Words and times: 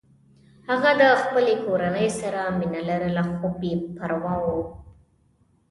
هغه 0.69 0.91
د 1.01 1.03
خپلې 1.21 1.53
کورنۍ 1.65 2.07
سره 2.19 2.41
مینه 2.57 2.81
لرله 2.89 3.23
خو 3.35 3.47
بې 3.59 3.73
پروا 3.97 4.35
و 4.43 4.45